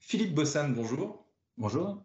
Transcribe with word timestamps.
Philippe 0.00 0.34
Bossan, 0.34 0.74
bonjour. 0.74 1.26
Bonjour. 1.56 2.02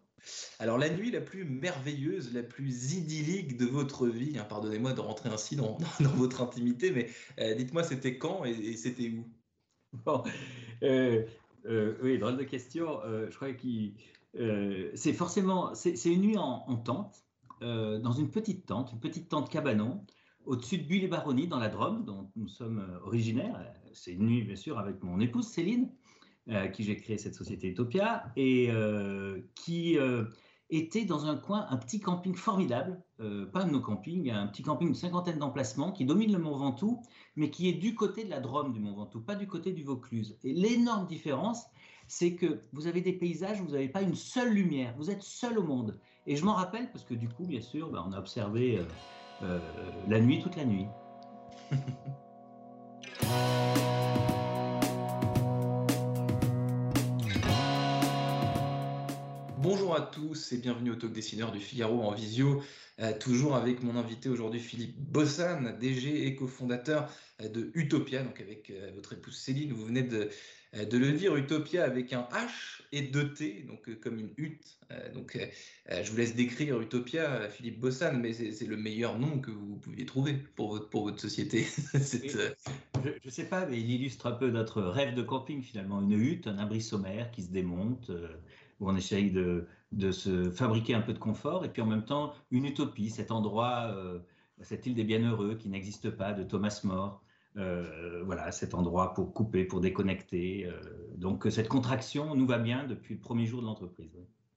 Alors 0.58 0.78
la 0.78 0.90
nuit 0.90 1.10
la 1.10 1.20
plus 1.20 1.44
merveilleuse, 1.44 2.34
la 2.34 2.42
plus 2.42 2.94
idyllique 2.94 3.56
de 3.56 3.66
votre 3.66 4.08
vie, 4.08 4.38
hein, 4.38 4.44
pardonnez-moi 4.44 4.92
de 4.92 5.00
rentrer 5.00 5.28
ainsi 5.28 5.56
dans, 5.56 5.78
dans 6.00 6.10
votre 6.10 6.42
intimité, 6.42 6.90
mais 6.90 7.08
euh, 7.38 7.54
dites-moi 7.54 7.82
c'était 7.82 8.18
quand 8.18 8.44
et, 8.44 8.50
et 8.50 8.76
c'était 8.76 9.10
où? 9.10 9.26
Bon, 10.04 10.22
euh, 10.82 11.24
euh, 11.66 11.96
oui, 12.02 12.18
drôle 12.18 12.36
de 12.36 12.42
question. 12.42 13.00
Je 13.04 13.34
crois 13.34 13.52
que 13.52 14.96
c'est 14.96 15.12
forcément, 15.12 15.74
c'est 15.74 16.04
une 16.04 16.22
nuit 16.22 16.36
en, 16.36 16.64
en 16.66 16.76
tente, 16.76 17.24
dans 17.60 18.12
une 18.12 18.30
petite 18.30 18.66
tente, 18.66 18.92
une 18.92 19.00
petite 19.00 19.28
tente 19.28 19.50
cabanon, 19.50 20.04
au-dessus 20.44 20.78
de 20.78 20.82
Bulle-et-Baronnie, 20.82 21.46
dans 21.46 21.60
la 21.60 21.68
Drôme, 21.68 22.04
dont 22.04 22.30
nous 22.34 22.48
sommes 22.48 23.00
originaires. 23.04 23.72
C'est 23.92 24.12
une 24.12 24.26
nuit, 24.26 24.42
bien 24.42 24.56
sûr, 24.56 24.78
avec 24.78 25.02
mon 25.02 25.20
épouse 25.20 25.46
Céline, 25.46 25.90
qui 26.72 26.84
j'ai 26.84 26.96
créé 26.96 27.18
cette 27.18 27.34
société 27.34 27.68
Utopia, 27.68 28.24
et 28.36 28.70
euh, 28.70 29.40
qui 29.54 29.98
euh, 29.98 30.24
était 30.70 31.04
dans 31.04 31.26
un 31.26 31.36
coin, 31.36 31.66
un 31.70 31.76
petit 31.76 32.00
camping 32.00 32.34
formidable, 32.34 33.00
euh, 33.20 33.46
pas 33.46 33.62
un 33.62 33.66
de 33.66 33.72
nos 33.72 33.80
campings, 33.80 34.30
un 34.30 34.46
petit 34.46 34.62
camping 34.62 34.88
d'une 34.88 34.94
cinquantaine 34.94 35.38
d'emplacements 35.38 35.92
qui 35.92 36.04
domine 36.04 36.32
le 36.32 36.38
Mont 36.38 36.56
Ventoux, 36.56 37.02
mais 37.36 37.50
qui 37.50 37.68
est 37.68 37.74
du 37.74 37.94
côté 37.94 38.24
de 38.24 38.30
la 38.30 38.40
Drôme 38.40 38.72
du 38.72 38.80
Mont 38.80 38.94
Ventoux, 38.94 39.20
pas 39.20 39.36
du 39.36 39.46
côté 39.46 39.72
du 39.72 39.84
Vaucluse. 39.84 40.38
Et 40.42 40.52
l'énorme 40.52 41.06
différence, 41.06 41.64
c'est 42.06 42.34
que 42.34 42.62
vous 42.72 42.86
avez 42.86 43.00
des 43.00 43.12
paysages 43.12 43.60
où 43.60 43.64
vous 43.64 43.72
n'avez 43.72 43.88
pas 43.88 44.02
une 44.02 44.14
seule 44.14 44.52
lumière, 44.52 44.94
vous 44.96 45.10
êtes 45.10 45.22
seul 45.22 45.58
au 45.58 45.62
monde. 45.62 45.98
Et 46.26 46.36
je 46.36 46.44
m'en 46.44 46.54
rappelle 46.54 46.90
parce 46.90 47.04
que 47.04 47.14
du 47.14 47.28
coup, 47.28 47.44
bien 47.44 47.60
sûr, 47.60 47.90
ben, 47.90 48.04
on 48.06 48.12
a 48.12 48.18
observé 48.18 48.78
euh, 48.78 48.84
euh, 49.42 49.58
la 50.08 50.20
nuit 50.20 50.40
toute 50.40 50.56
la 50.56 50.64
nuit. 50.64 50.86
Bonjour 59.94 60.08
à 60.08 60.10
tous 60.10 60.50
et 60.50 60.56
bienvenue 60.56 60.90
au 60.90 60.96
Talk 60.96 61.12
Dessineur 61.12 61.52
du 61.52 61.60
Figaro 61.60 62.02
en 62.02 62.10
visio, 62.10 62.60
euh, 62.98 63.16
toujours 63.16 63.54
avec 63.54 63.80
mon 63.80 63.94
invité 63.94 64.28
aujourd'hui 64.28 64.58
Philippe 64.58 64.96
Bossan, 64.98 65.78
DG 65.78 66.26
et 66.26 66.34
cofondateur 66.34 67.08
euh, 67.40 67.48
de 67.48 67.70
Utopia, 67.74 68.24
donc 68.24 68.40
avec 68.40 68.70
euh, 68.70 68.90
votre 68.96 69.12
épouse 69.12 69.36
Céline, 69.36 69.72
vous 69.72 69.86
venez 69.86 70.02
de, 70.02 70.30
de 70.72 70.98
le 70.98 71.12
dire, 71.12 71.36
Utopia 71.36 71.84
avec 71.84 72.12
un 72.12 72.28
H 72.32 72.82
et 72.90 73.02
deux 73.02 73.34
T, 73.34 73.64
donc 73.68 73.88
euh, 73.88 73.94
comme 73.94 74.18
une 74.18 74.30
hutte. 74.36 74.78
Donc 75.14 75.38
je 75.88 76.10
vous 76.10 76.16
laisse 76.16 76.34
décrire 76.36 76.80
Utopia, 76.80 77.48
Philippe 77.48 77.80
Bossan, 77.80 78.20
mais 78.20 78.32
c'est 78.32 78.66
le 78.66 78.76
meilleur 78.76 79.18
nom 79.18 79.40
que 79.40 79.50
vous 79.50 79.76
pouviez 79.76 80.06
trouver 80.06 80.34
pour 80.54 80.70
votre, 80.70 80.88
pour 80.88 81.04
votre 81.04 81.20
société. 81.20 81.66
Je 83.04 83.26
ne 83.26 83.30
sais 83.30 83.44
pas, 83.44 83.66
mais 83.66 83.80
il 83.80 83.90
illustre 83.90 84.26
un 84.26 84.32
peu 84.32 84.50
notre 84.50 84.82
rêve 84.82 85.14
de 85.14 85.22
camping 85.22 85.62
finalement. 85.62 86.00
Une 86.00 86.12
hutte, 86.12 86.46
un 86.46 86.58
abri 86.58 86.80
sommaire 86.80 87.30
qui 87.32 87.42
se 87.42 87.50
démonte, 87.50 88.10
où 88.80 88.88
on 88.88 88.96
essaye 88.96 89.30
de, 89.30 89.66
de 89.96 90.10
se 90.10 90.50
fabriquer 90.50 90.94
un 90.94 91.00
peu 91.00 91.12
de 91.12 91.18
confort, 91.18 91.64
et 91.64 91.68
puis 91.68 91.82
en 91.82 91.86
même 91.86 92.04
temps 92.04 92.34
une 92.50 92.64
utopie, 92.64 93.10
cet 93.10 93.30
endroit, 93.30 93.92
euh, 93.96 94.18
cette 94.60 94.86
île 94.86 94.94
des 94.94 95.04
bienheureux 95.04 95.54
qui 95.54 95.68
n'existe 95.68 96.10
pas, 96.10 96.32
de 96.32 96.42
Thomas 96.42 96.80
More. 96.84 97.22
Euh, 97.56 98.22
voilà, 98.24 98.50
cet 98.50 98.74
endroit 98.74 99.14
pour 99.14 99.32
couper, 99.32 99.64
pour 99.64 99.80
déconnecter. 99.80 100.66
euh, 100.66 100.72
donc 101.16 101.46
cette 101.50 101.68
contraction 101.68 102.34
nous 102.34 102.46
va 102.46 102.58
bien 102.58 102.84
depuis 102.84 103.14
le 103.14 103.20
premier 103.20 103.46
jour 103.46 103.60
de 103.60 103.66
l'entreprise. 103.66 104.10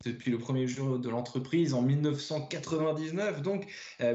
depuis 0.03 0.31
le 0.31 0.39
premier 0.39 0.67
jour 0.67 0.97
de 0.97 1.09
l'entreprise 1.09 1.75
en 1.75 1.83
1999. 1.83 3.43
Donc, 3.43 3.67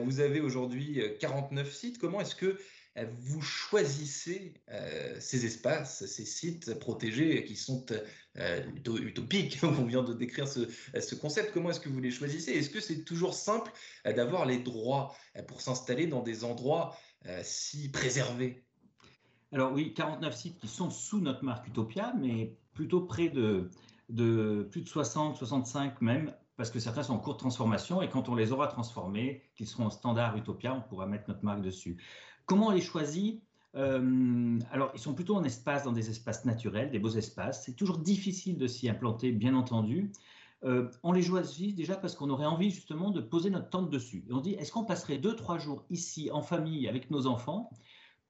vous 0.05 0.21
avez 0.21 0.41
aujourd'hui 0.41 1.01
euh, 1.01 1.17
49 1.21 1.73
sites. 1.73 1.99
Comment 1.99 2.21
est-ce 2.21 2.35
que 2.35 2.59
vous 3.21 3.41
choisissez 3.41 4.55
euh, 4.71 5.17
ces 5.19 5.47
espaces, 5.47 6.05
ces 6.05 6.25
sites 6.27 6.79
protégés 6.79 7.45
qui 7.45 7.57
sont 7.57 7.87
euh, 8.37 8.63
uto- 8.75 8.99
utopiques 8.99 9.61
On 9.63 9.85
vient 9.85 10.03
de 10.03 10.13
décrire 10.13 10.47
ce, 10.47 10.69
ce 11.01 11.15
concept. 11.15 11.53
Comment 11.53 11.71
est-ce 11.71 11.81
que 11.81 11.89
vous 11.89 12.01
les 12.01 12.11
choisissez? 12.11 12.53
Est-ce 12.53 12.71
que 12.71 12.81
c'est 12.81 13.05
toujours 13.05 13.35
simple 13.35 13.73
euh, 14.07 14.13
d'avoir 14.13 14.45
les 14.45 14.59
droits 14.59 15.15
euh, 15.37 15.43
pour 15.43 15.63
s'installer 15.63 16.07
dans 16.07 16.23
des 16.23 16.45
endroits 16.45 16.97
euh, 17.27 17.41
si 17.43 17.91
préservés? 17.91 18.63
Alors 19.53 19.73
oui, 19.73 19.95
49 19.95 20.35
sites 20.37 20.59
qui 20.59 20.69
sont 20.69 20.91
sous 20.91 21.21
notre 21.21 21.45
marque 21.45 21.67
Utopia, 21.69 22.15
mais 22.19 22.57
plutôt 22.75 23.03
près 23.03 23.29
de, 23.29 23.71
de 24.09 24.69
plus 24.71 24.83
de 24.83 24.89
60, 24.89 25.37
65 25.37 26.01
même, 26.01 26.35
parce 26.57 26.71
que 26.71 26.79
certains 26.79 27.03
sont 27.03 27.15
en 27.15 27.19
cours 27.19 27.35
de 27.35 27.39
transformation 27.39 28.03
et 28.03 28.09
quand 28.09 28.29
on 28.29 28.35
les 28.35 28.53
aura 28.53 28.69
transformés, 28.69 29.43
qu'ils 29.55 29.67
seront 29.67 29.87
en 29.87 29.91
standard 29.91 30.37
Utopia, 30.37 30.75
on 30.75 30.81
pourra 30.83 31.07
mettre 31.07 31.25
notre 31.29 31.45
marque 31.45 31.63
dessus. 31.63 32.03
Comment 32.47 32.69
on 32.69 32.71
les 32.71 32.81
choisit 32.81 33.43
Euh, 33.75 34.59
alors, 34.71 34.91
ils 34.95 35.01
sont 35.01 35.15
plutôt 35.15 35.35
en 35.35 35.45
espace, 35.45 35.85
dans 35.85 35.93
des 35.93 36.11
espaces 36.11 36.45
naturels, 36.45 36.91
des 36.91 36.99
beaux 36.99 37.09
espaces. 37.09 37.65
C'est 37.65 37.75
toujours 37.75 37.99
difficile 37.99 38.59
de 38.59 38.67
s'y 38.67 38.89
implanter, 38.89 39.33
bien 39.33 39.55
entendu. 39.55 40.13
Euh, 40.65 40.91
on 41.03 41.13
les 41.13 41.23
choisit 41.23 41.75
déjà 41.75 41.97
parce 41.97 42.15
qu'on 42.15 42.31
aurait 42.31 42.47
envie 42.47 42.71
justement 42.71 43.11
de 43.11 43.21
poser 43.21 43.51
notre 43.51 43.71
tente 43.71 43.91
dessus. 43.91 44.25
On 44.31 44.41
dit, 44.41 44.53
est-ce 44.55 44.73
qu'on 44.73 44.85
passerait 44.85 45.19
deux, 45.19 45.35
trois 45.35 45.59
jours 45.59 45.85
ici 45.91 46.31
en 46.31 46.43
famille 46.43 46.87
avec 46.89 47.11
nos 47.11 47.27
enfants 47.27 47.71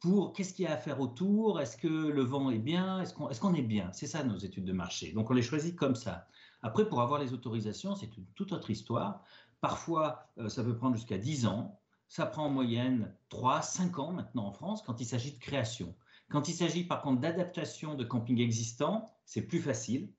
pour 0.01 0.33
qu'est-ce 0.33 0.55
qu'il 0.55 0.65
y 0.65 0.69
a 0.69 0.73
à 0.73 0.77
faire 0.77 1.01
autour? 1.01 1.61
Est-ce 1.61 1.77
que 1.77 1.89
le 1.89 2.23
vent 2.23 2.51
est 2.51 2.59
bien? 2.59 3.01
Est-ce 3.01 3.15
qu'on 3.15 3.29
est, 3.29 3.39
qu'on 3.39 3.55
est 3.55 3.63
bien? 3.63 3.91
C'est 3.93 4.07
ça 4.07 4.25
nos 4.25 4.39
études 4.39 4.65
de 4.65 4.73
marché. 4.73 5.13
Donc 5.13 5.31
on 5.31 5.35
les 5.35 5.43
choisit 5.43 5.77
comme 5.77 5.95
ça. 5.95 6.27
Après, 6.63 6.89
pour 6.89 7.01
avoir 7.03 7.21
les 7.21 7.33
autorisations, 7.35 7.95
c'est 7.97 8.17
une 8.17 8.27
toute 8.35 8.53
autre 8.53 8.71
histoire. 8.71 9.23
Parfois, 9.61 10.29
euh, 10.39 10.49
ça 10.49 10.65
peut 10.65 10.77
prendre 10.77 10.97
jusqu'à 10.97 11.19
10 11.19 11.47
ans. 11.47 11.81
Ça 12.13 12.27
prend 12.27 12.45
en 12.45 12.51
moyenne 12.51 13.11
3, 13.31 13.63
5 13.63 13.99
ans 13.99 14.13
maintenant 14.13 14.45
en 14.45 14.53
France 14.53 14.83
quand 14.83 15.01
il 15.01 15.07
s'agit 15.07 15.33
de 15.33 15.39
création. 15.39 15.95
Quand 16.29 16.47
il 16.47 16.53
s'agit 16.53 16.85
par 16.85 17.01
contre 17.01 17.23
d'adaptation 17.23 17.95
de 17.95 18.05
camping 18.05 18.39
existants, 18.39 19.11
c'est 19.25 19.41
plus 19.41 19.61
facile. 19.61 20.13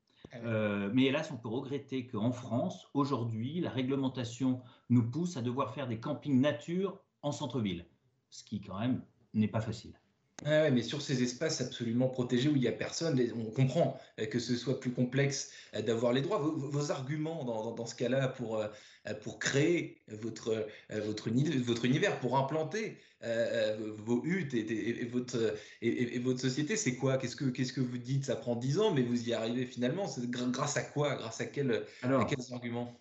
Euh, 0.44 0.90
mais 0.92 1.04
hélas, 1.04 1.30
on 1.30 1.38
peut 1.38 1.50
regretter 1.50 2.08
qu'en 2.08 2.32
France, 2.32 2.88
aujourd'hui, 2.96 3.60
la 3.60 3.70
réglementation 3.70 4.60
nous 4.90 5.08
pousse 5.08 5.38
à 5.38 5.44
devoir 5.44 5.72
faire 5.76 5.88
des 5.88 6.00
campings 6.00 6.42
nature 6.42 7.00
en 7.22 7.32
centre-ville, 7.32 7.86
ce 8.32 8.44
qui 8.44 8.60
quand 8.60 8.80
même 8.80 9.04
n'est 9.36 9.48
pas 9.48 9.62
facile. 9.62 9.94
Ah 10.46 10.64
ouais, 10.64 10.72
mais 10.72 10.82
sur 10.84 11.02
ces 11.02 11.24
espaces 11.24 11.62
absolument 11.62 12.10
protégés 12.10 12.50
où 12.50 12.56
il 12.58 12.62
n'y 12.62 12.68
a 12.68 12.74
personne, 12.74 13.18
on 13.34 13.50
comprend 13.52 13.98
euh, 14.20 14.26
que 14.26 14.40
ce 14.40 14.58
soit 14.58 14.78
plus 14.82 14.92
complexe 14.92 15.54
euh, 15.74 15.82
d'avoir 15.82 16.12
les 16.12 16.22
droits. 16.22 16.38
Vos, 16.40 16.92
arguments 16.92 17.46
dans, 17.46 17.64
dans- 17.64 17.72
dans 17.76 17.86
ce 17.86 17.96
cas-là 17.96 18.28
pour, 18.28 18.58
euh, 18.60 18.68
pour 19.22 19.40
créer 19.40 20.02
votre, 20.10 20.68
votre, 20.90 21.30
uni- 21.30 21.50
votre 21.60 21.86
univers, 21.86 22.20
pour 22.20 22.38
implanter 22.38 22.98
vos 23.22 24.22
huttes 24.26 24.54
et, 24.54 24.60
et- 24.60 25.02
et 25.04 25.06
votre, 25.06 25.56
et, 25.82 25.88
et- 25.88 26.16
et 26.18 26.20
votre 26.20 26.40
société, 26.42 26.76
c'est 26.76 26.98
quoi? 26.98 27.18
Qu'est-ce 27.18 27.38
que 27.38 27.46
qu'est-ce 27.46 27.72
que 27.74 27.80
vous 27.82 27.98
dites? 27.98 28.26
Ça 28.26 28.36
prend 28.36 28.56
10 28.58 28.80
ans, 28.80 28.94
mais 28.94 29.04
vous 29.04 29.30
y 29.30 29.34
arrivez 29.34 29.66
finalement. 29.66 30.08
Grâce 30.28 30.76
à 30.78 30.84
quoi? 30.84 31.16
Grâce 31.16 31.40
à, 31.42 31.46
quel, 31.46 31.86
à 32.18 32.26
Alors, 32.26 32.26
quels 32.26 32.52
arguments? 32.54 33.00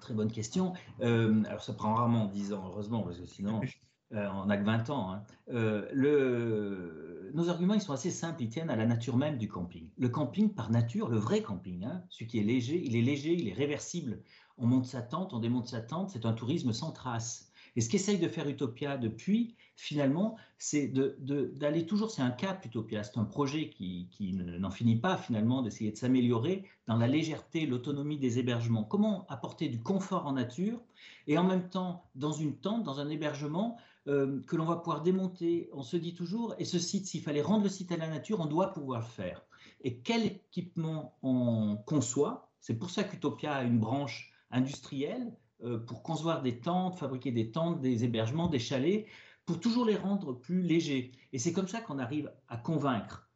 très 0.00 0.14
bonne 0.14 0.32
question. 0.32 0.72
Euh, 1.00 1.42
alors, 1.44 1.62
ça 1.62 1.74
prend 1.74 1.94
rarement 1.94 2.26
10 2.26 2.52
ans, 2.52 2.66
heureusement, 2.66 3.02
parce 3.02 3.18
que 3.18 3.26
sinon, 3.26 3.64
euh, 4.12 4.28
on 4.34 4.46
n'a 4.46 4.56
que 4.56 4.64
20 4.64 4.90
ans. 4.90 5.12
hein. 5.12 5.22
Euh. 5.52 7.30
Nos 7.32 7.48
arguments, 7.48 7.74
ils 7.74 7.80
sont 7.80 7.92
assez 7.92 8.10
simples, 8.10 8.42
ils 8.42 8.48
tiennent 8.48 8.70
à 8.70 8.76
la 8.76 8.86
nature 8.86 9.16
même 9.16 9.38
du 9.38 9.46
camping. 9.48 9.88
Le 9.98 10.08
camping, 10.08 10.52
par 10.52 10.70
nature, 10.70 11.08
le 11.08 11.18
vrai 11.18 11.42
camping, 11.42 11.84
hein, 11.84 12.02
celui 12.08 12.26
qui 12.26 12.38
est 12.40 12.42
léger, 12.42 12.82
il 12.84 12.96
est 12.96 13.02
léger, 13.02 13.32
il 13.34 13.48
est 13.48 13.52
réversible. 13.52 14.20
On 14.58 14.66
monte 14.66 14.86
sa 14.86 15.00
tente, 15.00 15.32
on 15.32 15.38
démonte 15.38 15.68
sa 15.68 15.80
tente, 15.80 16.10
c'est 16.10 16.26
un 16.26 16.32
tourisme 16.32 16.72
sans 16.72 16.90
trace. 16.90 17.46
Et 17.76 17.80
ce 17.80 17.88
qu'essaye 17.88 18.18
de 18.18 18.26
faire 18.26 18.48
Utopia 18.48 18.96
depuis, 18.98 19.54
finalement, 19.76 20.36
c'est 20.58 20.88
d'aller 20.88 21.86
toujours, 21.86 22.10
c'est 22.10 22.20
un 22.20 22.32
cap 22.32 22.64
Utopia, 22.66 23.04
c'est 23.04 23.16
un 23.16 23.24
projet 23.24 23.70
qui, 23.70 24.08
qui 24.10 24.32
ne- 24.32 24.58
n'en 24.58 24.70
finit 24.72 24.96
pas 24.96 25.16
finalement 25.16 25.62
d'essayer 25.62 25.92
de 25.92 25.96
s'améliorer 25.96 26.64
dans 26.88 26.96
la 26.96 27.06
légèreté, 27.06 27.64
l'autonomie 27.66 28.18
des 28.18 28.40
hébergements. 28.40 28.82
Comment 28.82 29.24
apporter 29.28 29.68
du 29.68 29.80
confort 29.80 30.26
en 30.26 30.32
nature 30.32 30.80
et 31.28 31.38
en 31.38 31.44
même 31.44 31.68
temps, 31.68 32.02
dans 32.16 32.32
une 32.32 32.56
tente, 32.56 32.82
dans 32.82 32.98
un 32.98 33.08
hébergement 33.08 33.76
euh, 34.10 34.42
que 34.48 34.56
l'on 34.56 34.64
va 34.64 34.76
pouvoir 34.76 35.02
démonter, 35.02 35.70
on 35.72 35.82
se 35.82 35.96
dit 35.96 36.14
toujours, 36.14 36.54
et 36.58 36.64
ce 36.64 36.80
site, 36.80 37.06
s'il 37.06 37.22
fallait 37.22 37.42
rendre 37.42 37.62
le 37.62 37.68
site 37.68 37.92
à 37.92 37.96
la 37.96 38.08
nature, 38.08 38.40
on 38.40 38.46
doit 38.46 38.72
pouvoir 38.72 39.02
le 39.02 39.06
faire. 39.06 39.40
Et 39.82 39.98
quel 39.98 40.26
équipement 40.26 41.16
on 41.22 41.76
conçoit 41.86 42.50
C'est 42.60 42.74
pour 42.74 42.90
ça 42.90 43.04
qu'Utopia 43.04 43.54
a 43.54 43.62
une 43.62 43.78
branche 43.78 44.32
industrielle 44.50 45.32
euh, 45.62 45.78
pour 45.78 46.02
concevoir 46.02 46.42
des 46.42 46.58
tentes, 46.58 46.98
fabriquer 46.98 47.30
des 47.30 47.52
tentes, 47.52 47.80
des 47.80 48.02
hébergements, 48.02 48.48
des 48.48 48.58
chalets, 48.58 49.06
pour 49.46 49.60
toujours 49.60 49.84
les 49.84 49.96
rendre 49.96 50.32
plus 50.32 50.60
légers. 50.60 51.12
Et 51.32 51.38
c'est 51.38 51.52
comme 51.52 51.68
ça 51.68 51.80
qu'on 51.80 52.00
arrive 52.00 52.32
à 52.48 52.56
convaincre 52.56 53.28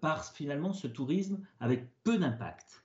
par 0.00 0.24
finalement 0.24 0.72
ce 0.72 0.86
tourisme 0.86 1.46
avec 1.58 1.86
peu 2.02 2.16
d'impact. 2.16 2.82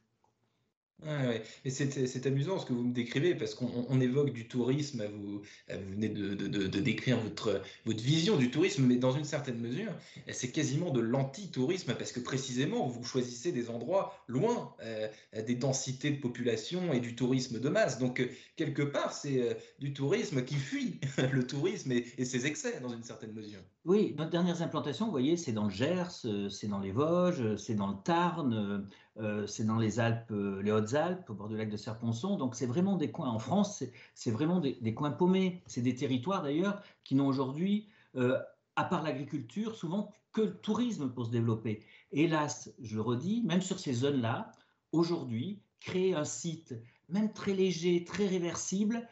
Ouais, 1.04 1.44
c'est 1.68 2.26
amusant 2.26 2.58
ce 2.58 2.66
que 2.66 2.74
vous 2.74 2.84
me 2.84 2.94
décrivez 2.94 3.36
parce 3.36 3.54
qu'on 3.54 4.00
évoque 4.00 4.32
du 4.32 4.48
tourisme, 4.48 5.06
vous, 5.06 5.42
vous 5.70 5.92
venez 5.92 6.10
de, 6.10 6.34
de, 6.34 6.80
décrire 6.80 7.20
votre, 7.20 7.62
votre 7.86 8.02
vision 8.02 8.38
du 8.38 8.50
tourisme, 8.50 8.86
mais 8.86 8.96
dans 8.96 9.12
une 9.12 9.26
certaine 9.26 9.60
mesure, 9.60 9.92
c'est 10.32 10.52
quasiment 10.52 10.92
de 10.92 11.02
l'anti-tourisme 11.02 11.94
parce 11.96 12.12
que 12.12 12.22
précisément, 12.22 12.88
vous 12.88 13.04
choisissez 13.04 13.52
des 13.52 13.70
endroits 13.70 14.18
loin 14.28 14.74
euh, 14.84 15.08
des 15.46 15.56
densités 15.56 16.12
de 16.12 16.20
population 16.20 16.94
et 16.94 17.02
du 17.02 17.16
tourisme 17.16 17.60
de 17.60 17.70
masse. 17.70 18.00
Donc, 18.00 18.22
euh, 18.22 18.30
quelque 18.56 18.82
part, 18.82 19.12
c'est 19.12 19.42
euh, 19.42 19.54
du 19.80 19.94
tourisme 19.94 20.44
qui 20.44 20.56
fuit 20.56 21.00
le 21.32 21.46
tourisme 21.46 21.92
et, 21.92 22.06
et, 22.18 22.26
ses 22.26 22.46
excès 22.48 22.80
dans 22.80 22.90
une 22.90 23.04
certaine 23.04 23.34
mesure. 23.34 23.60
Oui, 23.84 24.16
notre 24.18 24.32
dernières 24.32 24.62
implantations, 24.62 25.06
vous 25.06 25.12
voyez, 25.12 25.38
c'est 25.38 25.52
dans 25.52 25.66
le 25.66 25.70
Gers, 25.70 26.26
c'est 26.50 26.68
dans 26.68 26.80
les 26.80 26.92
Vosges, 26.92 27.56
c'est 27.58 27.76
dans 27.76 27.90
le 27.90 27.98
Tarn. 28.04 28.88
Euh, 29.18 29.48
c'est 29.48 29.64
dans 29.64 29.78
les 29.78 30.00
Alpes, 30.00 30.32
euh, 30.32 30.62
les 30.62 30.72
Hautes-Alpes, 30.72 31.30
au 31.30 31.34
bord 31.34 31.48
du 31.48 31.56
lac 31.56 31.70
de 31.70 31.78
Serponçon. 31.78 32.36
Donc 32.36 32.56
c'est 32.56 32.66
vraiment 32.66 32.98
des 32.98 33.12
coins, 33.12 33.30
en 33.30 33.40
France, 33.40 33.84
c'est 34.14 34.32
vraiment 34.32 34.60
des, 34.60 34.94
coins 34.94 35.12
paumés. 35.12 35.62
C'est 35.68 35.82
des 35.82 35.96
territoires 35.96 36.44
d'ailleurs 36.44 36.82
qui 37.04 37.16
n'ont 37.16 37.28
aujourd'hui, 37.28 37.88
euh, 38.16 38.38
à 38.76 38.84
part 38.84 39.04
l'agriculture, 39.04 39.76
souvent 39.76 40.12
que 40.34 40.42
le 40.42 40.58
tourisme 40.58 41.10
pour 41.10 41.28
se 41.28 41.32
développer. 41.32 41.82
Hélas, 42.12 42.74
je 42.82 42.96
le 42.96 43.02
redis, 43.02 43.42
même 43.46 43.62
sur 43.62 43.80
ces 43.80 43.94
zones-là, 43.94 44.52
aujourd'hui, 44.92 45.62
créer 45.80 46.14
un 46.14 46.26
site, 46.26 46.76
même 47.08 47.32
très 47.32 47.54
léger, 47.54 48.04
très 48.04 48.28
réversible, 48.28 49.08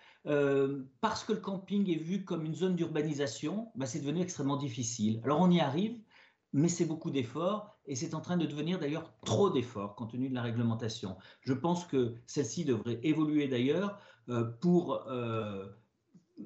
parce 1.01 1.23
que 1.25 1.33
le 1.33 1.39
camping 1.39 1.89
est 1.89 2.01
vu 2.01 2.23
comme 2.23 2.45
une 2.45 2.55
zone 2.55 2.75
d'urbanisation, 2.75 3.69
bah, 3.75 3.85
c'est 3.85 3.99
devenu 3.99 4.21
extrêmement 4.21 4.57
difficile. 4.57 5.21
Alors 5.23 5.41
on 5.41 5.51
y 5.51 5.59
arrive, 5.59 5.97
mais 6.53 6.69
c'est 6.69 6.85
beaucoup 6.85 7.09
d'efforts 7.09 7.75
et 7.85 7.95
c'est 7.95 8.13
en 8.13 8.21
train 8.21 8.37
de 8.37 8.45
devenir 8.45 8.79
d'ailleurs 8.79 9.11
trop 9.25 9.49
d'efforts 9.49 9.95
compte 9.95 10.11
tenu 10.11 10.29
de 10.29 10.35
la 10.35 10.43
réglementation. 10.43 11.17
Je 11.41 11.53
pense 11.53 11.85
que 11.85 12.13
celle-ci 12.27 12.63
devrait 12.63 12.99
évoluer 13.03 13.47
d'ailleurs 13.47 13.99
euh, 14.29 14.43
pour 14.61 15.05
euh, 15.07 15.65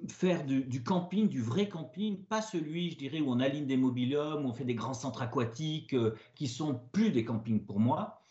faire 0.09 0.45
du, 0.45 0.83
camping, 0.83 1.27
du 1.27 1.41
vrai 1.41 1.67
camping, 1.67 2.23
pas 2.23 2.41
celui, 2.41 2.91
je 2.91 2.97
dirais, 2.97 3.19
où 3.19 3.29
on 3.29 3.39
aligne 3.39 3.67
des 3.67 3.77
mobiliums, 3.77 4.45
où 4.45 4.49
on 4.49 4.53
fait 4.53 4.65
des 4.65 4.75
grands 4.75 4.93
centres 4.93 5.21
aquatiques 5.21 5.93
euh, 5.93 6.15
qui 6.35 6.47
sont 6.47 6.79
plus 6.93 7.11
des 7.11 7.25
campings 7.25 7.63
pour 7.63 7.79
moi. 7.79 8.21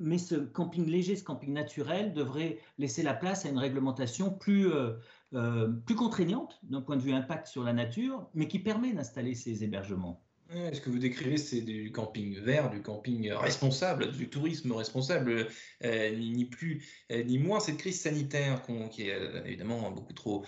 mais 0.00 0.18
ce 0.18 0.34
camping 0.34 0.86
léger, 0.86 1.16
ce 1.16 1.24
camping 1.24 1.52
naturel 1.52 2.12
devrait 2.12 2.58
laisser 2.78 3.02
la 3.02 3.14
place 3.14 3.46
à 3.46 3.48
une 3.48 3.58
réglementation 3.58 4.30
plus 4.30 4.68
contraignante 5.96 6.58
d'un 6.64 6.82
point 6.82 6.96
de 6.96 7.02
vue 7.02 7.14
impact 7.14 7.46
sur 7.46 7.64
la 7.64 7.72
nature, 7.72 8.28
mais 8.34 8.48
qui 8.48 8.58
permet 8.58 8.92
d'installer 8.92 9.34
ces 9.34 9.64
hébergements. 9.64 10.25
Ce 10.48 10.80
que 10.80 10.90
vous 10.90 10.98
décrivez, 10.98 11.38
c'est 11.38 11.60
du 11.60 11.90
camping 11.90 12.38
vert, 12.38 12.70
du 12.70 12.80
camping 12.80 13.32
responsable, 13.32 14.12
du 14.12 14.28
tourisme 14.28 14.70
responsable, 14.72 15.48
euh, 15.84 16.16
ni, 16.16 16.44
plus 16.44 16.86
euh, 17.10 17.24
ni 17.24 17.38
moins. 17.38 17.58
Cette 17.58 17.78
crise 17.78 18.00
sanitaire 18.00 18.62
qui 18.92 19.10
a 19.10 19.14
euh, 19.14 19.44
évidemment 19.44 19.90
beaucoup 19.90 20.12
trop 20.12 20.44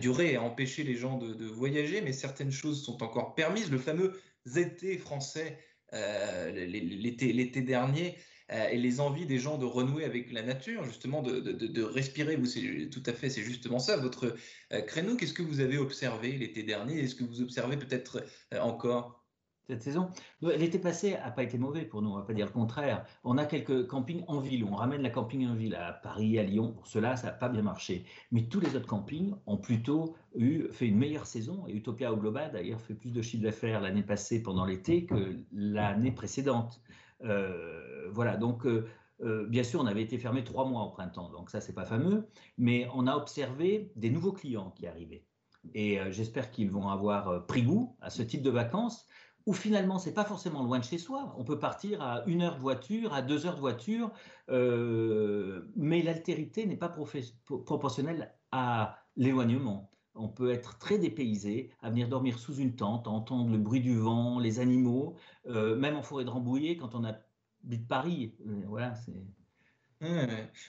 duré 0.00 0.34
a 0.34 0.42
empêché 0.42 0.82
les 0.82 0.96
gens 0.96 1.16
de, 1.18 1.46
voyager, 1.46 2.00
mais 2.00 2.12
certaines 2.12 2.50
choses 2.50 2.84
sont 2.84 3.02
encore 3.04 3.34
permises. 3.34 3.70
Le 3.70 3.78
fameux 3.78 4.20
été 4.56 4.98
français 4.98 5.58
l'été 5.92 7.62
dernier 7.62 8.16
et 8.50 8.76
les 8.76 9.00
envies 9.00 9.26
des 9.26 9.38
gens 9.38 9.58
de 9.58 9.64
renouer 9.64 10.04
avec 10.04 10.32
la 10.32 10.42
nature, 10.42 10.84
justement 10.84 11.22
de, 11.22 11.40
de 11.40 11.82
respirer. 11.82 12.36
Vous, 12.36 12.46
c'est 12.46 12.88
tout 12.90 13.02
à 13.06 13.12
fait, 13.12 13.30
c'est 13.30 13.42
justement 13.42 13.78
ça 13.78 13.96
votre 13.96 14.34
créneau. 14.86 15.16
Qu'est-ce 15.16 15.34
que 15.34 15.42
vous 15.42 15.60
avez 15.60 15.78
observé 15.78 16.32
l'été 16.32 16.62
dernier? 16.62 17.00
Est-ce 17.00 17.14
que 17.14 17.24
vous 17.24 17.42
observez 17.42 17.76
peut-être 17.76 18.24
encore 18.58 19.25
cette 19.66 19.82
saison. 19.82 20.10
L'été 20.42 20.78
passé 20.78 21.12
n'a 21.12 21.30
pas 21.30 21.42
été 21.42 21.58
mauvais 21.58 21.84
pour 21.84 22.02
nous, 22.02 22.10
on 22.10 22.16
ne 22.16 22.20
va 22.20 22.26
pas 22.26 22.34
dire 22.34 22.46
le 22.46 22.52
contraire. 22.52 23.04
On 23.24 23.36
a 23.36 23.44
quelques 23.44 23.86
campings 23.86 24.24
en 24.28 24.40
ville, 24.40 24.64
on 24.64 24.74
ramène 24.74 25.02
la 25.02 25.10
camping 25.10 25.46
en 25.46 25.54
ville 25.54 25.74
à 25.74 25.92
Paris, 25.92 26.38
à 26.38 26.44
Lyon. 26.44 26.72
Pour 26.72 26.86
cela, 26.86 27.16
ça 27.16 27.28
n'a 27.28 27.32
pas 27.32 27.48
bien 27.48 27.62
marché. 27.62 28.04
Mais 28.30 28.44
tous 28.44 28.60
les 28.60 28.76
autres 28.76 28.86
campings 28.86 29.34
ont 29.46 29.56
plutôt 29.56 30.14
eu, 30.34 30.68
fait 30.70 30.86
une 30.86 30.98
meilleure 30.98 31.26
saison. 31.26 31.64
Et 31.66 31.72
Utopia 31.72 32.12
au 32.12 32.16
global, 32.16 32.52
d'ailleurs, 32.52 32.80
fait 32.80 32.94
plus 32.94 33.10
de 33.10 33.22
chiffre 33.22 33.42
d'affaires 33.42 33.80
l'année 33.80 34.02
passée 34.02 34.42
pendant 34.42 34.64
l'été 34.64 35.04
que 35.04 35.36
l'année 35.52 36.12
précédente. 36.12 36.80
Euh, 37.24 38.08
voilà, 38.12 38.36
donc 38.36 38.66
euh, 38.66 38.86
euh, 39.22 39.46
bien 39.46 39.64
sûr, 39.64 39.80
on 39.80 39.86
avait 39.86 40.02
été 40.02 40.18
fermé 40.18 40.44
trois 40.44 40.66
mois 40.66 40.82
au 40.82 40.90
printemps, 40.90 41.30
donc 41.30 41.50
ça, 41.50 41.60
c'est 41.60 41.74
pas 41.74 41.86
fameux. 41.86 42.28
Mais 42.56 42.88
on 42.94 43.06
a 43.06 43.16
observé 43.16 43.90
des 43.96 44.10
nouveaux 44.10 44.32
clients 44.32 44.70
qui 44.76 44.86
arrivaient. 44.86 45.24
Et 45.74 45.98
j'espère 46.10 46.52
qu'ils 46.52 46.70
vont 46.70 46.90
avoir 46.90 47.44
pris 47.46 47.64
goût 47.64 47.96
à 48.00 48.08
ce 48.08 48.22
type 48.22 48.40
de 48.40 48.50
vacances 48.50 49.04
où 49.46 49.52
finalement, 49.52 49.98
c'est 49.98 50.12
pas 50.12 50.24
forcément 50.24 50.62
loin 50.62 50.80
de 50.80 50.84
chez 50.84 50.98
soi. 50.98 51.34
On 51.38 51.44
peut 51.44 51.58
partir 51.58 52.02
à 52.02 52.24
une 52.26 52.42
heure 52.42 52.56
de 52.56 52.60
voiture, 52.60 53.14
à 53.14 53.22
deux 53.22 53.46
heures 53.46 53.54
de 53.54 53.60
voiture, 53.60 54.10
euh, 54.50 55.70
mais 55.76 56.02
l'altérité 56.02 56.66
n'est 56.66 56.76
pas 56.76 56.88
proportionnelle 56.88 58.34
à 58.50 58.98
l'éloignement. 59.16 59.90
On 60.16 60.28
peut 60.28 60.50
être 60.50 60.78
très 60.78 60.98
dépaysé, 60.98 61.70
à 61.80 61.90
venir 61.90 62.08
dormir 62.08 62.38
sous 62.38 62.56
une 62.56 62.74
tente, 62.74 63.06
à 63.06 63.10
entendre 63.10 63.50
le 63.52 63.58
bruit 63.58 63.80
du 63.80 63.96
vent, 63.96 64.40
les 64.40 64.58
animaux, 64.58 65.14
euh, 65.46 65.76
même 65.76 65.94
en 65.94 66.02
forêt 66.02 66.24
de 66.24 66.30
Rambouillet, 66.30 66.76
quand 66.76 66.94
on 66.94 67.04
habite 67.04 67.86
Paris. 67.86 68.34
Euh, 68.46 68.62
voilà, 68.66 68.94
c'est 68.96 69.22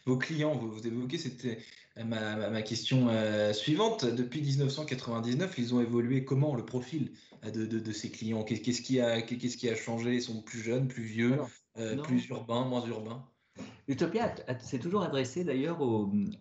vos 0.06 0.18
clients, 0.18 0.56
vous, 0.56 0.86
évoquez, 0.86 1.18
c'était 1.18 1.60
ma, 2.06 2.62
question 2.62 3.08
euh, 3.10 3.54
suivante. 3.54 4.06
Depuis 4.06 4.42
1999, 4.42 5.56
ils 5.58 5.76
ont 5.76 5.82
évolué 5.82 6.24
comment 6.24 6.56
le 6.56 6.66
profil 6.66 7.12
euh, 7.46 7.52
de, 7.52 7.92
ces 7.92 8.10
clients? 8.12 8.44
Qu'est-ce 8.44 8.82
qui, 8.82 9.00
a, 9.00 9.22
qu'est-ce 9.22 9.58
qui 9.58 9.70
a 9.70 9.76
changé? 9.76 10.16
Ils 10.16 10.22
sont 10.22 10.42
plus 10.42 10.62
jeunes, 10.62 10.88
plus 10.88 11.04
vieux, 11.04 11.38
euh, 11.78 11.98
plus 11.98 12.28
urbains, 12.28 12.66
moins 12.66 12.86
urbains? 12.86 13.26
Utopia 13.88 14.36
s'est 14.60 14.80
toujours 14.80 15.04
adressé 15.04 15.44
d'ailleurs 15.44 15.80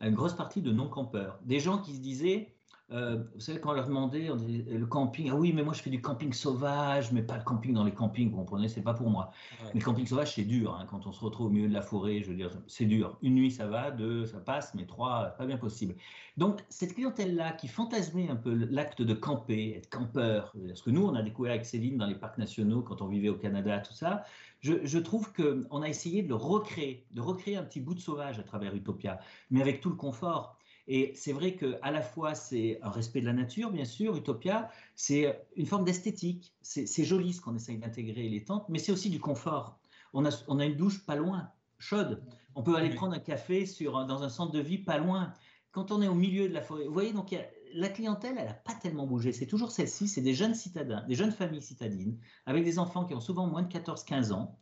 à 0.01 0.09
une 0.09 0.15
grosse 0.15 0.35
partie 0.35 0.61
de 0.61 0.73
non-campeurs. 0.73 1.39
Des 1.45 1.61
gens 1.61 1.79
qui 1.79 1.95
se 1.95 2.01
disaient 2.01 2.56
euh, 2.93 3.25
vous 3.35 3.41
savez, 3.41 3.59
quand 3.59 3.71
on 3.71 3.75
leur 3.75 3.87
demandait, 3.87 4.31
on 4.31 4.37
le 4.37 4.87
camping, 4.87 5.29
ah 5.33 5.35
oui, 5.35 5.53
mais 5.53 5.65
moi 5.65 5.75
je 5.75 5.83
fais 5.83 5.91
du 5.91 6.01
camping 6.01 6.33
sauvage, 6.33 7.11
mais 7.11 7.23
pas 7.23 7.37
le 7.37 7.43
camping 7.43 7.75
dans 7.75 7.83
les 7.83 7.93
campings, 7.93 8.31
vous 8.31 8.37
comprenez, 8.37 8.69
c'est 8.69 8.83
pas 8.83 8.95
pour 8.95 9.11
moi. 9.11 9.33
Mais 9.75 9.81
le 9.81 9.85
camping 9.85 10.07
sauvage, 10.07 10.35
c'est 10.35 10.45
dur, 10.45 10.73
hein, 10.73 10.87
quand 10.89 11.05
on 11.05 11.13
se 11.13 11.25
retrouve 11.25 11.49
au 11.49 11.51
milieu 11.51 11.69
de 11.69 11.75
la 11.75 11.83
forêt, 11.83 12.23
je 12.23 12.29
veux 12.29 12.37
dire, 12.37 12.51
c'est 12.69 12.85
dur. 12.85 13.19
Une 13.23 13.35
nuit, 13.35 13.51
ça 13.51 13.67
va, 13.67 13.91
deux, 13.91 14.25
ça 14.27 14.39
passe, 14.39 14.73
mais 14.75 14.87
trois, 14.87 15.35
pas 15.37 15.47
bien 15.47 15.59
possible. 15.59 15.97
Donc, 16.37 16.65
cette 16.69 16.95
clientèle-là 16.95 17.53
qui 17.53 17.67
fantasmait 17.67 18.29
un 18.29 18.37
peu 18.37 18.55
l'acte 18.55 19.03
de 19.03 19.15
camper, 19.15 19.75
être 19.77 19.91
campeur, 19.91 20.55
ce 20.75 20.83
que 20.83 20.91
nous, 20.91 21.05
on 21.05 21.15
a 21.17 21.23
découvert 21.23 21.53
avec 21.53 21.67
Céline 21.67 21.97
dans 21.97 22.07
les 22.07 22.15
parcs 22.15 22.39
nationaux 22.39 22.83
quand 22.83 23.03
on 23.03 23.09
vivait 23.09 23.31
au 23.31 23.37
Canada, 23.37 23.81
tout 23.81 23.95
ça, 23.95 24.25
je, 24.61 24.75
je 24.85 24.99
trouve 24.99 25.33
qu'on 25.33 25.83
a 25.83 25.89
essayé 25.89 26.23
de 26.23 26.29
le 26.29 26.37
recréer, 26.37 27.05
de 27.11 27.21
recréer 27.21 27.57
un 27.57 27.65
petit 27.65 27.81
bout 27.81 27.95
de 27.95 28.01
sauvage 28.01 28.39
à 28.39 28.45
travers 28.45 28.75
Utopia, 28.77 29.19
mais 29.51 29.61
avec 29.61 29.81
tout 29.81 29.91
le 29.91 29.97
confort. 29.97 30.57
Et 30.89 31.13
c'est 31.17 31.33
vrai 31.33 31.57
qu'à 31.57 31.91
la 31.91 32.01
fois, 32.01 32.35
c'est 32.35 32.79
un 32.83 32.91
respect 32.91 33.21
de 33.21 33.27
la 33.27 33.33
nature, 33.33 33.71
bien 33.71 33.85
sûr, 33.85 34.17
Utopia, 34.17 34.71
c'est 34.95 35.37
une 35.57 35.67
forme 35.67 35.85
d'esthétique. 35.85 36.55
C'est 36.63 37.05
joli 37.05 37.33
ce 37.33 37.41
qu'on 37.41 37.57
essaye 37.57 37.79
d'intégrer 37.79 38.29
les 38.29 38.45
tentes, 38.45 38.69
mais 38.69 38.79
c'est 38.79 38.93
aussi 38.93 39.11
du 39.11 39.21
confort. 39.21 39.79
On 40.13 40.25
a, 40.25 40.31
on 40.49 40.61
a 40.61 40.65
une 40.65 40.77
douche 40.77 41.05
pas 41.05 41.17
loin, 41.17 41.51
chaude. 41.79 42.23
On 42.55 42.63
peut 42.63 42.77
aller 42.77 42.91
prendre 42.91 43.15
un 43.15 43.19
café 43.21 43.67
sur, 43.67 44.07
dans 44.07 44.23
un 44.23 44.29
centre 44.29 44.53
de 44.53 44.61
vie 44.61 44.79
pas 44.79 44.99
loin. 44.99 45.33
Quand 45.73 45.91
on 45.91 46.01
est 46.01 46.09
au 46.09 46.15
milieu 46.15 46.49
de 46.49 46.55
la 46.55 46.63
forêt, 46.63 46.87
vous 46.87 46.93
voyez, 46.93 47.13
donc 47.13 47.35
la 47.75 47.89
clientèle, 47.89 48.37
elle 48.39 48.47
n'a 48.47 48.55
pas 48.55 48.75
tellement 48.75 49.07
bougé. 49.07 49.33
C'est 49.33 49.47
toujours 49.47 49.73
celle-ci, 49.73 50.09
c'est 50.09 50.23
des 50.23 50.35
jeunes 50.35 50.55
citadins, 50.55 51.05
des 51.07 51.15
jeunes 51.15 51.33
familles 51.33 51.63
citadines, 51.63 52.17
avec 52.47 52.65
des 52.65 52.79
enfants 52.79 53.05
qui 53.05 53.15
ont 53.15 53.21
souvent 53.21 53.47
moins 53.47 53.63
de 53.63 53.73
14-15 53.73 54.33
ans 54.33 54.59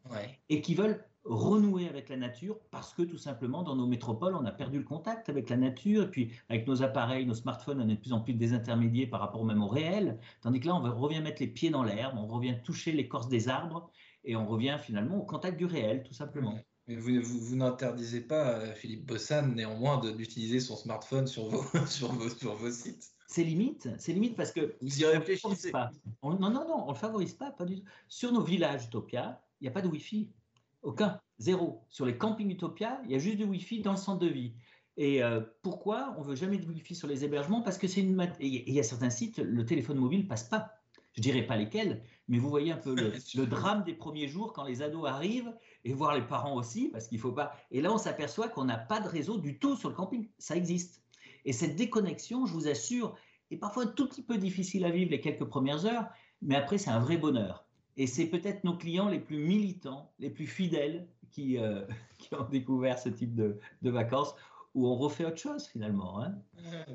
et 0.49 0.61
qui 0.61 0.75
veulent 0.75 1.05
renouer 1.25 1.89
avec 1.89 2.09
la 2.09 2.17
nature 2.17 2.59
parce 2.71 2.93
que 2.93 3.03
tout 3.03 3.19
simplement 3.19 3.63
dans 3.63 3.77
nos 3.77 3.87
métropoles 3.87 4.35
on 4.35 4.45
a 4.45 4.53
perdu 4.53 4.79
le 4.79 4.85
contact 4.85 5.29
avec 5.29 5.49
la 5.49 5.57
nature 5.57 6.05
et 6.05 6.11
puis 6.11 6.33
avec 6.49 6.67
nos 6.67 6.83
appareils, 6.83 7.25
nos 7.25 7.35
smartphones 7.35 7.81
on 7.81 7.89
est 7.89 7.95
de 7.95 8.01
plus 8.01 8.13
en 8.13 8.21
plus 8.21 8.35
désintermédiés 8.35 9.07
par 9.07 9.21
rapport 9.21 9.45
même 9.45 9.63
au 9.63 9.69
réel 9.69 10.19
tandis 10.43 10.61
que 10.61 10.67
là 10.67 10.75
on 10.75 11.01
revient 11.01 11.21
mettre 11.21 11.41
les 11.41 11.49
pieds 11.49 11.71
dans 11.71 11.83
l'herbe, 11.83 12.17
on 12.19 12.27
revient 12.27 12.57
toucher 12.63 12.93
l'écorce 12.93 13.29
des 13.29 13.49
arbres 13.49 13.91
et 14.25 14.37
on 14.37 14.47
revient 14.47 14.79
finalement 14.81 15.17
au 15.17 15.25
contact 15.25 15.57
du 15.57 15.65
réel 15.65 16.03
tout 16.03 16.15
simplement. 16.15 16.59
Mais 16.87 16.97
vous, 16.97 17.23
vous, 17.23 17.57
n'interdisez 17.57 18.21
pas, 18.21 18.59
euh, 18.59 18.75
Philippe 18.75 19.07
Bossan, 19.07 19.55
néanmoins, 19.55 19.99
d'utiliser 20.13 20.61
son 20.61 20.77
smartphone 20.77 21.27
sur 21.27 21.49
vos, 21.49 21.65
sur 21.87 22.13
vos, 22.13 22.29
sur 22.29 22.55
vos 22.57 22.71
sites 22.71 23.15
c'est 23.27 23.43
limite, 23.43 23.89
c'est 23.99 24.13
limite 24.13 24.37
parce 24.37 24.53
que 24.53 24.77
vous 24.81 25.01
y 25.01 25.05
réfléchissez. 25.05 25.73
Pas. 25.73 25.91
non, 26.23 26.39
non, 26.39 26.51
non, 26.51 26.85
on 26.87 26.93
le 26.93 26.97
favorise 26.97 27.35
pas, 27.35 27.51
pas 27.51 27.65
du 27.65 27.81
tout. 27.81 27.85
Sur 28.07 28.31
nos 28.33 28.43
villages 28.43 28.85
Utopia, 28.85 29.43
il 29.61 29.65
n'y 29.65 29.69
a 29.69 29.73
pas 29.73 29.83
de 29.83 29.89
Wi-Fi. 29.89 30.29
Aucun, 30.85 31.19
zéro. 31.39 31.83
Sur 31.89 32.05
les 32.05 32.17
campings 32.17 32.51
Utopia, 32.51 33.01
il 33.05 33.11
y 33.11 33.15
a 33.15 33.19
juste 33.19 33.39
du 33.39 33.45
Wi-Fi 33.45 33.81
dans 33.81 33.93
le 33.93 33.97
centre 33.97 34.21
de 34.21 34.29
vie. 34.29 34.55
Et 34.97 35.25
euh, 35.25 35.41
pourquoi 35.63 36.15
on 36.19 36.23
veut 36.23 36.37
jamais 36.37 36.59
de 36.59 36.67
Wi-Fi 36.67 36.95
sur 36.95 37.09
les 37.09 37.25
hébergements? 37.25 37.63
Parce 37.63 37.79
que 37.79 37.89
c'est 37.89 38.03
une 38.03 38.31
il 38.39 38.71
y 38.71 38.79
a 38.79 38.83
certains 38.83 39.11
sites, 39.11 39.39
le 39.39 39.65
téléphone 39.65 39.99
mobile 39.99 40.29
passe 40.29 40.45
pas. 40.45 40.73
Je 41.15 41.23
dirais 41.23 41.43
pas 41.43 41.57
lesquels, 41.57 42.03
mais 42.29 42.39
vous 42.39 42.51
voyez 42.51 42.71
un 42.71 42.77
peu 42.77 42.95
le, 43.35 43.47
drame 43.47 43.83
des 43.85 43.95
premiers 43.95 44.29
jours 44.29 44.53
quand 44.53 44.65
les 44.65 44.83
ados 44.83 45.09
arrivent 45.09 45.53
et 45.85 45.95
voir 45.95 46.15
les 46.15 46.27
parents 46.27 46.55
aussi, 46.55 46.89
parce 46.89 47.09
qu'il 47.09 47.19
faut 47.19 47.33
pas. 47.33 47.57
Et 47.71 47.81
là, 47.81 47.93
on 47.93 47.99
s'aperçoit 47.99 48.49
qu'on 48.49 48.65
n'a 48.65 48.79
pas 48.79 49.01
de 49.01 49.09
réseau 49.09 49.39
du 49.39 49.59
tout 49.59 49.77
sur 49.77 49.89
le 49.89 49.95
camping. 49.95 50.29
Ça 50.39 50.55
existe. 50.55 51.03
Et 51.47 51.53
cette 51.53 51.77
déconnexion, 51.77 52.47
je 52.47 52.53
vous 52.53 52.69
assure, 52.69 53.17
est 53.51 53.57
parfois 53.57 53.85
un 53.85 53.89
tout 53.89 54.09
petit 54.09 54.23
peu 54.23 54.37
difficile 54.37 54.85
à 54.85 54.91
vivre 54.91 55.11
les 55.11 55.21
quelques 55.21 55.45
premières 55.45 55.87
heures, 55.87 56.09
mais 56.43 56.57
après, 56.57 56.79
c'est 56.79 56.91
un 56.91 57.01
vrai 57.01 57.17
bonheur. 57.17 57.64
Et 57.97 58.07
c'est 58.07 58.27
peut-être 58.27 58.65
nos 58.65 58.77
clients 58.77 59.09
les 59.09 59.21
plus 59.21 59.39
militants, 59.39 60.11
les 60.19 60.31
plus 60.31 60.47
fidèles 60.47 61.07
qui, 61.31 61.59
euh, 61.59 61.83
ont 62.33 62.49
découvert 62.51 62.99
ce 62.99 63.09
type 63.09 63.35
de, 63.35 63.59
vacances 63.83 64.35
où 64.75 64.89
on 64.89 64.97
refait 64.97 65.25
autre 65.25 65.39
chose 65.39 65.69
finalement. 65.69 66.21
Hein. 66.21 66.35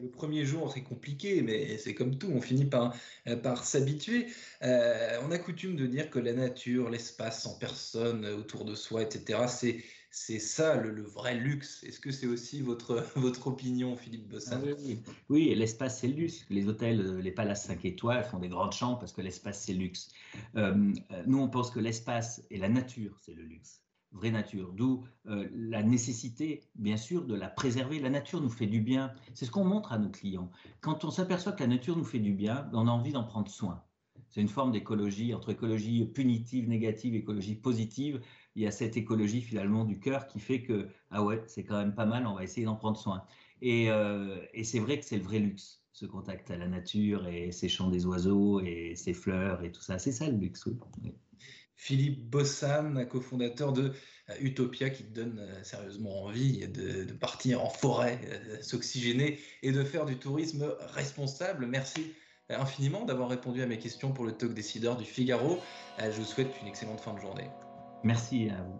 Le 0.02 0.10
premier 0.10 0.44
jour, 0.44 0.70
c'est 0.74 0.84
compliqué, 0.84 1.42
mais 1.42 1.78
c'est 1.78 1.94
comme 1.94 2.18
tout, 2.18 2.28
on 2.28 2.42
finit 2.42 2.66
par, 2.66 2.94
par 3.42 3.64
s'habituer. 3.64 4.28
Euh, 4.64 5.18
on 5.26 5.32
a 5.32 5.38
coutume 5.38 5.78
de 5.78 5.86
dire 5.86 6.10
que 6.10 6.20
la 6.20 6.34
nature, 6.34 6.90
l'espace 6.90 7.44
sans 7.44 7.58
personne 7.58 8.26
autour 8.26 8.66
de 8.66 8.76
soi, 8.76 9.04
etc., 9.04 9.46
c'est 9.48 9.82
c'est 10.12 10.40
ça 10.40 10.76
le, 10.76 11.04
vrai 11.04 11.36
luxe. 11.36 11.84
Est-ce 11.84 12.00
que 12.00 12.12
c'est 12.12 12.26
aussi 12.26 12.62
votre, 12.62 13.06
votre 13.16 13.48
opinion, 13.48 13.96
Philippe 13.96 14.28
Bossin? 14.28 14.60
Ah 14.64 14.74
Oui, 14.82 15.00
oui. 15.30 15.56
l'espace, 15.56 16.00
c'est 16.00 16.08
le 16.08 16.16
luxe. 16.16 16.46
Les 16.50 16.68
hôtels, 16.68 17.02
euh, 17.02 17.22
les 17.22 17.32
palaces 17.32 17.66
5 17.66 17.86
étoiles 17.86 18.24
font 18.24 18.40
des 18.40 18.50
grandes 18.50 18.74
chambres 18.74 19.00
parce 19.00 19.14
que 19.14 19.22
l'espace, 19.22 19.64
c'est 19.64 19.74
le 19.74 19.80
luxe. 19.80 20.12
Euh, 20.56 20.94
euh, 21.12 21.24
nous, 21.28 21.40
on 21.40 21.48
pense 21.48 21.70
que 21.70 21.80
l'espace 21.80 22.44
et 22.50 22.58
la 22.58 22.70
nature, 22.70 23.18
c'est 23.22 23.34
le 23.34 23.44
luxe. 23.44 23.84
Vraie 24.12 24.32
nature. 24.32 24.74
D'où 24.74 25.06
la 25.26 25.84
nécessité, 25.84 26.64
bien 26.74 26.98
sûr, 26.98 27.26
de 27.26 27.36
la 27.36 27.48
préserver. 27.48 28.00
La 28.00 28.10
nature 28.10 28.42
nous 28.42 28.50
fait 28.50 28.66
du 28.66 28.82
bien. 28.82 29.14
C'est 29.36 29.46
ce 29.46 29.52
qu'on 29.52 29.64
montre 29.64 29.94
à 29.94 30.00
nos 30.00 30.10
clients. 30.10 30.50
Quand 30.82 31.06
on 31.06 31.12
s'aperçoit 31.12 31.52
que 31.52 31.62
la 31.62 31.68
nature 31.68 31.96
nous 31.96 32.04
fait 32.04 32.18
du 32.18 32.34
bien, 32.34 32.68
on 32.74 32.88
a 32.88 32.92
envie 32.92 33.12
d'en 33.12 33.24
prendre 33.24 33.52
soin. 33.52 33.84
C'est 34.30 34.42
une 34.42 34.48
forme 34.48 34.72
d'écologie, 34.72 35.34
entre 35.34 35.50
écologie 35.50 36.06
punitive, 36.06 36.70
négative, 36.70 37.16
écologie 37.16 37.56
positive 37.56 38.22
il 38.60 38.64
y 38.64 38.68
a 38.68 38.72
cette 38.72 38.98
écologie 38.98 39.42
finalement 39.42 39.86
du 39.86 40.02
cœur 40.02 40.28
qui 40.28 40.42
fait 40.42 40.62
que, 40.62 40.90
ah 41.12 41.24
ouais, 41.24 41.42
c'est 41.48 41.64
quand 41.64 41.78
même 41.78 41.96
pas 41.96 42.06
mal, 42.06 42.28
on 42.28 42.36
va 42.36 42.44
essayer 42.44 42.66
d'en 42.66 42.76
prendre 42.76 42.98
soin. 42.98 43.24
Et, 43.62 43.90
euh, 43.90 44.38
et 44.54 44.66
c'est 44.66 44.80
vrai 44.80 45.00
que 45.00 45.06
c'est 45.06 45.16
le 45.16 45.24
vrai 45.24 45.40
luxe, 45.40 45.82
ce 45.94 46.06
contact 46.06 46.52
à 46.52 46.58
la 46.58 46.68
nature 46.68 47.26
et 47.26 47.54
ces 47.54 47.70
chants 47.70 47.90
des 47.90 48.06
oiseaux 48.06 48.60
et 48.60 48.96
ces 48.98 49.14
fleurs 49.14 49.64
et 49.64 49.72
tout 49.72 49.82
ça. 49.82 49.98
C'est 49.98 50.12
ça 50.12 50.28
le 50.28 50.36
luxe, 50.36 50.66
oui. 50.66 50.76
Philippe 51.78 52.30
Bossan, 52.30 53.06
cofondateur 53.08 53.72
de 53.72 53.94
euh, 54.30 54.34
Utopia, 54.42 54.90
qui 54.90 55.06
te 55.06 55.14
donne 55.14 55.40
euh, 55.40 55.64
sérieusement 55.64 56.26
envie 56.26 56.68
de, 56.68 57.06
de 57.06 57.14
partir 57.14 57.64
en 57.64 57.70
forêt, 57.70 58.20
s'oxygéner 58.62 59.40
et 59.64 59.72
de 59.72 59.86
faire 59.86 60.06
du 60.06 60.18
tourisme 60.18 60.70
responsable. 60.82 61.66
Merci 61.66 62.12
infiniment 62.50 63.06
d'avoir 63.06 63.30
répondu 63.30 63.62
à 63.62 63.68
mes 63.68 63.78
questions 63.78 64.12
pour 64.12 64.26
le 64.26 64.34
talk 64.34 64.54
décideur 64.54 64.98
du 64.98 65.06
Figaro. 65.06 65.60
Je 66.00 66.20
vous 66.20 66.26
souhaite 66.26 66.50
une 66.62 66.68
excellente 66.68 67.00
fin 67.00 67.14
de 67.14 67.20
journée. 67.20 67.48
Merci 68.04 68.50
à 68.50 68.62
vous. 68.64 68.80